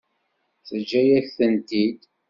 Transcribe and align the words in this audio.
Teǧǧa-yas-tent-id. 0.67 1.99